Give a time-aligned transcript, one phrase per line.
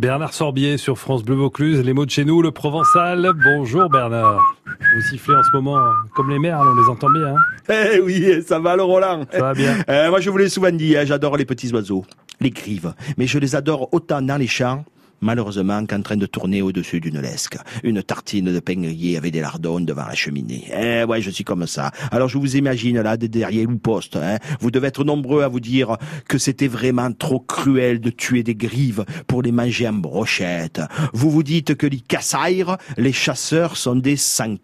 [0.00, 3.30] Bernard Sorbier sur France Bleu Vaucluse, les mots de chez nous, le Provençal.
[3.44, 4.56] Bonjour Bernard.
[4.66, 5.78] Vous sifflez en ce moment
[6.16, 7.36] comme les merles, on les entend bien.
[7.68, 9.24] Hein eh oui, ça va le Roland.
[9.30, 9.76] Ça va bien.
[9.88, 12.04] Euh, moi je vous l'ai souvent dit, hein, j'adore les petits oiseaux,
[12.40, 14.84] les grives, mais je les adore autant dans les champs
[15.24, 17.56] malheureusement qu'en train de tourner au-dessus d'une lesque.
[17.82, 20.70] Une tartine de pain grillé avec des lardons devant la cheminée.
[20.72, 21.90] Eh ouais, je suis comme ça.
[22.10, 24.38] Alors je vous imagine là, derrière le poste, hein.
[24.60, 25.96] vous devez être nombreux à vous dire
[26.28, 30.80] que c'était vraiment trop cruel de tuer des grives pour les manger en brochette.
[31.12, 34.54] Vous vous dites que les cassaires, les chasseurs sont des sans.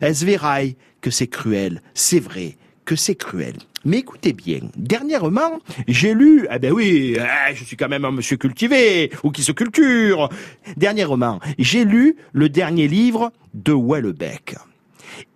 [0.00, 1.82] Est-ce que c'est cruel?
[1.94, 2.56] C'est vrai
[2.96, 3.54] c'est cruel.
[3.84, 8.10] Mais écoutez bien, dernièrement, j'ai lu, eh ben oui, eh, je suis quand même un
[8.10, 10.28] monsieur cultivé, ou qui se culture.
[10.76, 14.56] Dernièrement, j'ai lu le dernier livre de Wellebeck.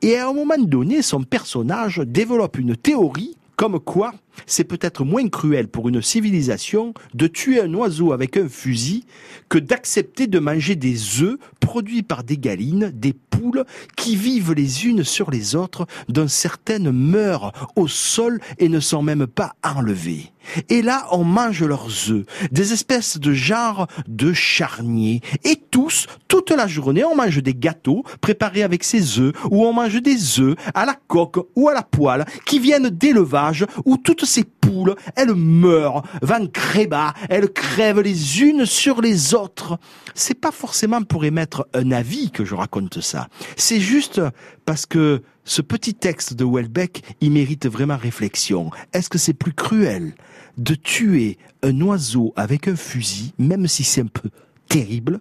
[0.02, 4.12] Et à un moment donné, son personnage développe une théorie comme quoi
[4.46, 9.04] c'est peut-être moins cruel pour une civilisation de tuer un oiseau avec un fusil
[9.48, 13.64] que d'accepter de manger des œufs produits par des galines, des poules
[13.96, 19.02] qui vivent les unes sur les autres, dont certaines meurent au sol et ne sont
[19.02, 20.32] même pas enlevées.
[20.68, 25.20] Et là, on mange leurs œufs, des espèces de genre de charniers.
[25.44, 29.72] Et tous, toute la journée, on mange des gâteaux préparés avec ces œufs, ou on
[29.72, 34.21] mange des œufs à la coque ou à la poêle, qui viennent d'élevage, où toutes
[34.26, 39.78] ces poules, elles meurent, van créba, elles crèvent les unes sur les autres.
[40.14, 43.28] C'est pas forcément pour émettre un avis que je raconte ça.
[43.56, 44.20] C'est juste
[44.64, 48.70] parce que ce petit texte de Welbeck, il mérite vraiment réflexion.
[48.92, 50.14] Est-ce que c'est plus cruel
[50.58, 54.30] de tuer un oiseau avec un fusil, même si c'est un peu
[54.68, 55.20] terrible,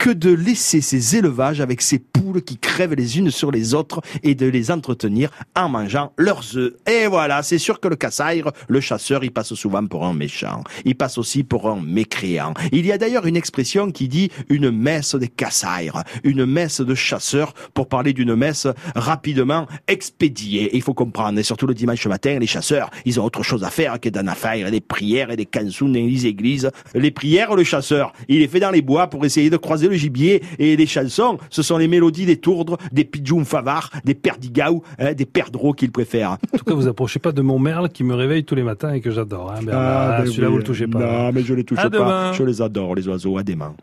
[0.00, 4.00] que de laisser ces élevages avec ces poules qui crèvent les unes sur les autres
[4.22, 6.72] et de les entretenir en mangeant leurs œufs.
[6.90, 10.64] Et voilà, c'est sûr que le cassaire, le chasseur, il passe souvent pour un méchant.
[10.86, 12.54] Il passe aussi pour un mécréant.
[12.72, 16.94] Il y a d'ailleurs une expression qui dit une messe des cassaires, une messe de
[16.94, 20.70] chasseurs pour parler d'une messe rapidement expédiée.
[20.72, 23.70] il faut comprendre, et surtout le dimanche matin, les chasseurs, ils ont autre chose à
[23.70, 26.70] faire que d'en faire des prières et des cansons dans les églises.
[26.94, 29.96] Les prières, le chasseur, il est fait dans les bois pour essayer de croiser le
[29.96, 34.82] gibier et les chansons, ce sont les mélodies des tourdres, des pidjoum favard, des perdigaou,
[34.98, 36.38] hein, des perdreaux qu'il préfère.
[36.54, 38.92] En tout cas, vous approchez pas de mon merle qui me réveille tous les matins
[38.92, 39.52] et que j'adore.
[39.52, 40.98] Hein, ah, ben Celui-là, vous le touchez pas.
[40.98, 42.32] Non, mais je les touche pas.
[42.32, 43.36] Je les adore, les oiseaux.
[43.36, 43.74] À demain.